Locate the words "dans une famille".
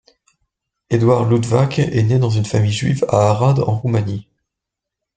2.17-2.71